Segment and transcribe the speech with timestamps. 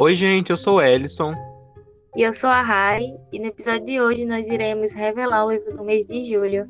[0.00, 1.34] Oi, gente, eu sou o Ellison.
[2.14, 3.02] E eu sou a Rai,
[3.32, 6.68] e no episódio de hoje nós iremos revelar o livro do mês de julho.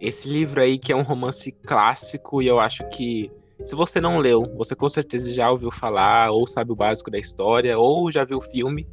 [0.00, 3.30] Esse livro aí que é um romance clássico e eu acho que
[3.66, 7.18] se você não leu, você com certeza já ouviu falar ou sabe o básico da
[7.18, 8.88] história ou já viu o filme,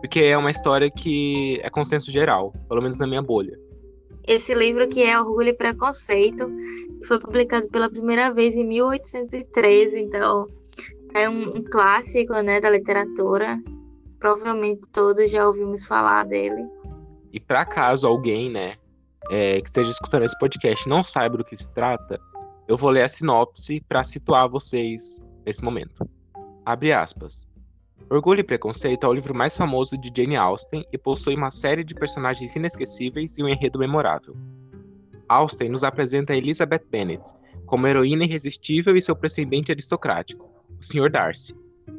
[0.00, 3.58] porque é uma história que é consenso geral, pelo menos na minha bolha.
[4.28, 6.46] Esse livro que é Orgulho e Preconceito,
[7.00, 10.46] que foi publicado pela primeira vez em 1813, então
[11.14, 13.60] é um, um clássico, né, da literatura.
[14.18, 16.64] Provavelmente todos já ouvimos falar dele.
[17.32, 18.74] E para caso alguém, né,
[19.30, 22.20] é, que esteja escutando esse podcast não saiba do que se trata,
[22.68, 26.08] eu vou ler a sinopse para situar vocês nesse momento.
[26.64, 27.46] Abre aspas.
[28.08, 31.82] Orgulho e Preconceito é o livro mais famoso de Jane Austen e possui uma série
[31.82, 34.36] de personagens inesquecíveis e um enredo memorável.
[35.28, 37.22] Austen nos apresenta Elizabeth Bennet
[37.64, 40.46] como heroína irresistível e seu precedente aristocrático,
[40.82, 41.10] Sr.
[41.10, 41.54] Darcy.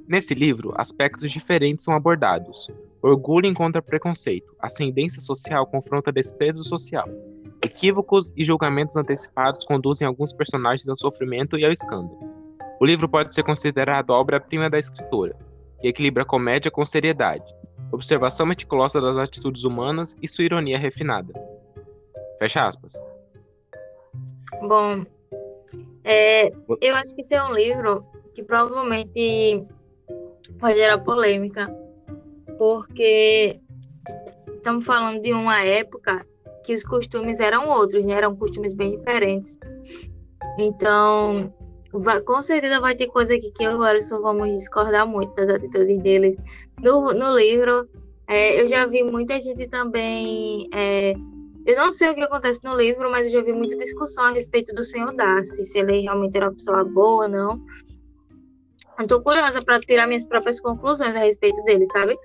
[0.08, 2.68] Nesse livro, aspectos diferentes são abordados.
[3.02, 7.08] Orgulho encontra preconceito, ascendência social confronta desprezo social.
[7.64, 12.20] Equívocos e julgamentos antecipados conduzem alguns personagens ao sofrimento e ao escândalo.
[12.80, 15.36] O livro pode ser considerado obra-prima da escritora,
[15.80, 17.54] que equilibra comédia com seriedade,
[17.92, 21.34] observação meticulosa das atitudes humanas e sua ironia refinada.
[22.40, 22.94] Fecha aspas.
[24.62, 25.06] Bom,
[26.04, 26.50] é,
[26.82, 29.66] eu acho que esse é um livro que provavelmente
[30.58, 31.74] vai gerar polêmica,
[32.58, 33.60] porque
[34.56, 36.26] estamos falando de uma época
[36.64, 38.14] que os costumes eram outros, né?
[38.14, 39.58] Eram costumes bem diferentes.
[40.58, 41.54] Então,
[41.92, 45.34] vai, com certeza vai ter coisa aqui que eu e o Alisson vamos discordar muito
[45.36, 46.38] das atitudes dele
[46.82, 47.88] no, no livro.
[48.28, 50.68] É, eu já vi muita gente também.
[50.74, 51.14] É,
[51.66, 54.32] eu não sei o que acontece no livro, mas eu já vi muita discussão a
[54.32, 57.62] respeito do senhor Darcy, se ele realmente era uma pessoa boa ou não.
[59.00, 62.18] Eu tô curiosa para tirar minhas próprias conclusões a respeito dele, sabe?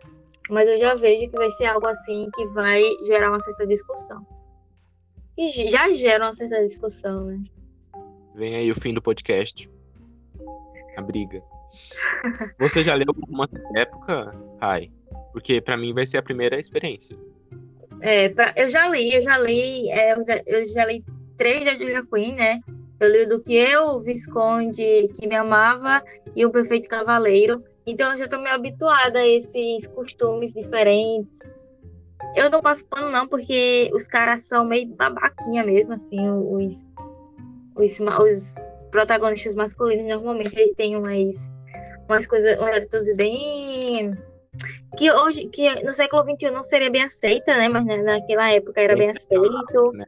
[0.50, 4.26] Mas eu já vejo que vai ser algo assim que vai gerar uma certa discussão.
[5.36, 7.42] E já gera uma certa discussão, né?
[8.34, 9.70] Vem aí o fim do podcast.
[10.96, 11.42] A briga.
[12.58, 14.90] Você já leu alguma época, Rai?
[15.32, 17.16] Porque para mim vai ser a primeira experiência.
[18.00, 20.12] É, pra, eu já li, eu já li, é,
[20.46, 21.04] eu já li
[21.36, 22.60] três da Julia Quinn, né?
[23.00, 26.02] Eu li do que eu, o Visconde que me amava
[26.34, 27.62] e o Perfeito Cavaleiro.
[27.86, 31.38] Então eu já estou meio habituada a esses costumes diferentes.
[32.34, 36.84] Eu não passo pano não, porque os caras são meio babaquinha mesmo, assim, os,
[37.76, 38.54] os, os
[38.90, 41.50] protagonistas masculinos, normalmente eles têm umas,
[42.08, 44.16] umas coisas, umas atitudes bem.
[44.96, 47.68] Que hoje, que no século XXI não seria bem aceita, né?
[47.68, 49.92] Mas naquela época era bem aceito.
[49.94, 50.06] Né?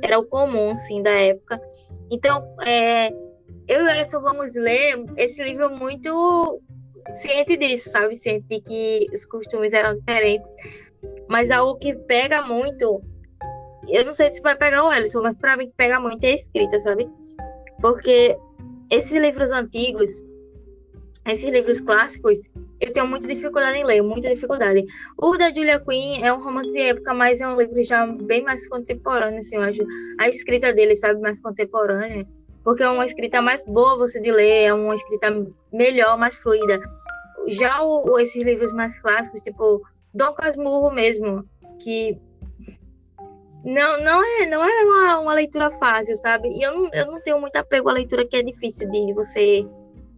[0.00, 1.60] Era o comum, sim, da época.
[2.10, 3.10] Então, é,
[3.68, 6.60] eu e o Alisson vamos ler esse livro muito
[7.08, 8.14] ciente disso, sabe?
[8.14, 10.52] Ciente de que os costumes eram diferentes.
[11.28, 13.02] Mas algo que pega muito
[13.88, 16.30] eu não sei se vai pegar o Ellison, mas para mim que pega muito é
[16.30, 17.08] a escrita, sabe?
[17.80, 18.36] Porque
[18.90, 20.22] esses livros antigos,
[21.26, 22.38] esses livros clássicos,
[22.80, 24.84] eu tenho muita dificuldade em ler, muita dificuldade.
[25.16, 28.42] O da Julia Quinn é um romance de época, mas é um livro já bem
[28.42, 29.82] mais contemporâneo, assim, eu acho.
[30.18, 32.26] A escrita dele, sabe, mais contemporânea,
[32.64, 35.28] porque é uma escrita mais boa você de ler, é uma escrita
[35.70, 36.80] melhor, mais fluida.
[37.48, 39.82] Já o, esses livros mais clássicos, tipo
[40.14, 41.44] Dom Casmurro mesmo,
[41.82, 42.18] que
[43.62, 46.48] não, não é, não é uma, uma leitura fácil, sabe?
[46.48, 49.66] E eu não, eu não tenho muito apego à leitura que é difícil de você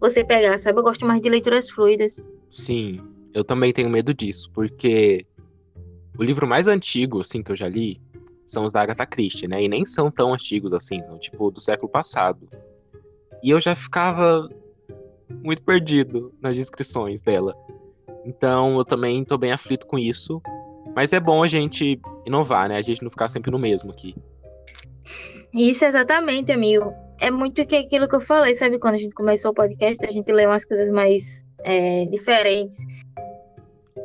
[0.03, 0.81] você pegar, sabe?
[0.81, 2.21] Eu gosto mais de leituras fluidas.
[2.51, 3.01] Sim,
[3.33, 5.25] eu também tenho medo disso, porque
[6.19, 8.01] o livro mais antigo, assim, que eu já li,
[8.45, 9.63] são os da Agatha Christie, né?
[9.63, 12.49] E nem são tão antigos assim, são tipo do século passado.
[13.43, 14.49] E eu já ficava
[15.43, 17.57] muito perdido nas descrições dela.
[18.27, 20.43] Então eu também tô bem aflito com isso.
[20.95, 22.77] Mas é bom a gente inovar, né?
[22.77, 24.15] A gente não ficar sempre no mesmo aqui.
[25.55, 26.93] Isso, exatamente, amigo.
[27.23, 28.81] É muito que aquilo que eu falei, sabe?
[28.81, 32.79] Quando a gente começou o podcast, a gente lê umas coisas mais é, diferentes.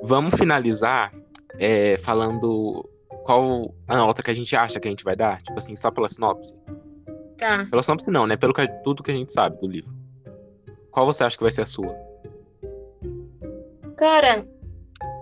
[0.04, 1.12] Vamos finalizar
[1.58, 2.88] é, falando
[3.24, 5.42] qual a nota que a gente acha que a gente vai dar?
[5.42, 6.54] Tipo assim, só pela sinopse?
[7.40, 7.66] Tá.
[7.72, 8.38] Pela sinopse não, né?
[8.38, 9.92] Pelo que, tudo que a gente sabe do livro.
[10.92, 11.98] Qual você acha que vai ser a sua?
[13.98, 14.48] Cara,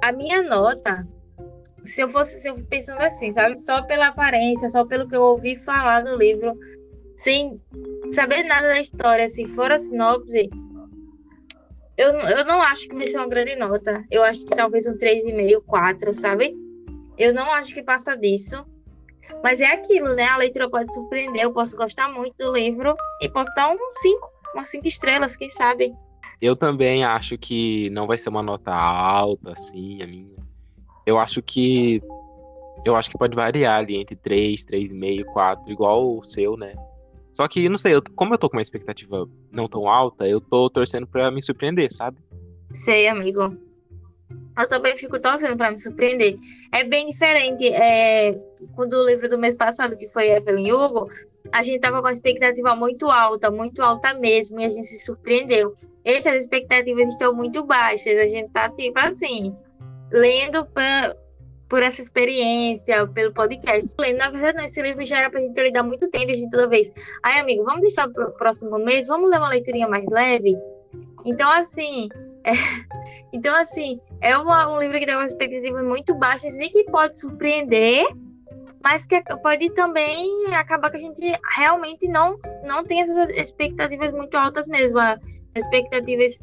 [0.03, 1.07] a minha nota
[1.85, 3.57] se eu fosse se eu pensando assim, sabe?
[3.57, 6.53] Só pela aparência, só pelo que eu ouvi falar do livro,
[7.15, 7.61] sem
[8.11, 10.49] saber nada da história, se for a sinopse,
[11.97, 14.03] eu, eu não acho que vai ser uma grande nota.
[14.11, 16.53] Eu acho que talvez um 3,5, 4, sabe?
[17.17, 18.65] Eu não acho que passa disso.
[19.41, 20.27] Mas é aquilo, né?
[20.27, 21.41] A leitura pode surpreender.
[21.41, 25.49] Eu posso gostar muito do livro e posso dar um 5, umas 5 estrelas, quem
[25.49, 25.93] sabe?
[26.41, 30.35] eu também acho que não vai ser uma nota alta, assim, a minha.
[31.05, 32.01] Eu acho que.
[32.85, 36.75] Eu acho que pode variar ali entre 3, 3,5, 4, igual o seu, né?
[37.35, 40.39] Só que, não sei, eu, como eu tô com uma expectativa não tão alta, eu
[40.39, 42.17] tô torcendo pra me surpreender, sabe?
[42.71, 43.57] Sei, amigo.
[44.57, 46.37] Eu também fico torcendo para me surpreender.
[46.71, 47.67] É bem diferente.
[47.67, 48.31] É,
[48.73, 51.09] quando o livro do mês passado, que foi Evelyn Hugo,
[51.51, 55.03] a gente tava com a expectativa muito alta, muito alta mesmo, e a gente se
[55.03, 55.73] surpreendeu.
[56.05, 58.17] Essas expectativas estão muito baixas.
[58.17, 59.53] A gente tá, tipo assim,
[60.09, 61.13] lendo pra,
[61.75, 63.93] por essa experiência, pelo podcast.
[64.17, 66.49] Na verdade, não, esse livro já era pra gente ler há muito tempo, a gente
[66.49, 66.89] toda vez.
[67.21, 69.07] Ai, amigo, vamos deixar pro próximo mês?
[69.09, 70.57] Vamos ler uma leiturinha mais leve?
[71.25, 72.07] Então, assim.
[72.45, 72.51] É...
[73.33, 77.19] Então, assim, é uma, um livro que tem uma expectativa muito baixa e que pode
[77.19, 78.05] surpreender,
[78.81, 84.37] mas que pode também acabar que a gente realmente não, não tem essas expectativas muito
[84.37, 84.99] altas mesmo.
[84.99, 85.19] As
[85.57, 86.39] expectativas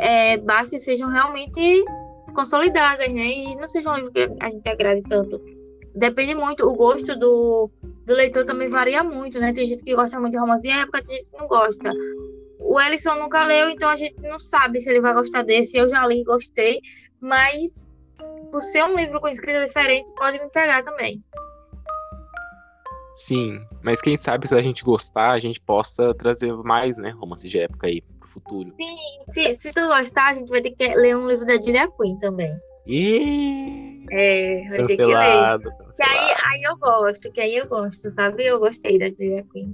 [0.00, 1.84] é, baixas sejam realmente
[2.32, 3.26] consolidadas, né?
[3.26, 5.40] E não seja um livro que a gente agrade tanto.
[5.94, 7.70] Depende muito, o gosto do,
[8.06, 9.52] do leitor também varia muito, né?
[9.52, 11.92] Tem gente que gosta muito de romance de época, tem gente que não gosta.
[12.58, 15.76] O Ellison nunca leu, então a gente não sabe se ele vai gostar desse.
[15.76, 16.80] Eu já li e gostei,
[17.20, 17.86] mas
[18.50, 21.22] por ser um livro com escrita diferente, pode me pegar também.
[23.14, 27.50] Sim, mas quem sabe se a gente gostar, a gente possa trazer mais, né, romances
[27.50, 28.74] de época aí pro futuro.
[28.80, 31.88] Sim, se, se tu gostar, a gente vai ter que ler um livro da Julia
[31.88, 32.54] Quinn também.
[32.86, 34.06] Ih!
[34.10, 35.58] É, vai ter que ler.
[35.94, 38.46] Que aí, aí eu gosto, que aí eu gosto, sabe?
[38.46, 39.72] Eu gostei da Julia Quinn.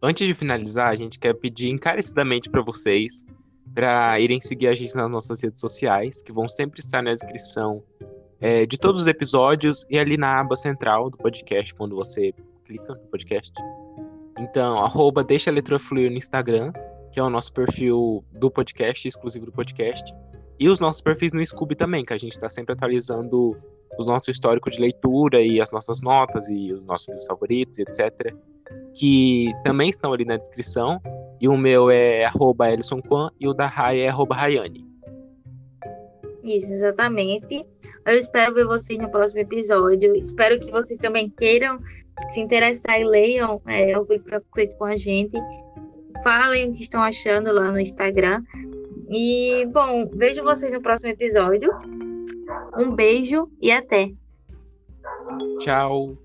[0.00, 3.24] Antes de finalizar, a gente quer pedir encarecidamente para vocês
[3.74, 7.82] para irem seguir a gente nas nossas redes sociais, que vão sempre estar na descrição
[8.40, 12.32] é, de todos os episódios e ali na aba central do podcast, quando você
[12.64, 13.52] clica no podcast.
[14.38, 16.72] Então, arroba deixa a letra fluir no Instagram,
[17.12, 20.14] que é o nosso perfil do podcast, exclusivo do podcast.
[20.60, 23.56] E os nossos perfis no Scooby também, que a gente está sempre atualizando
[23.96, 28.34] o nosso histórico de leitura e as nossas notas e os nossos favoritos, etc.
[28.94, 31.00] Que também estão ali na descrição.
[31.40, 32.66] E o meu é arroba
[33.08, 34.87] Kwan e o da Rai é arroba Rayane.
[36.48, 37.66] Isso, exatamente.
[38.06, 40.14] Eu espero ver vocês no próximo episódio.
[40.14, 41.78] Espero que vocês também queiram
[42.30, 45.36] se interessar e leiam é, o Preconceito com a gente.
[46.24, 48.42] Falem o que estão achando lá no Instagram.
[49.10, 51.70] E, bom, vejo vocês no próximo episódio.
[52.78, 54.10] Um beijo e até.
[55.58, 56.16] Tchau.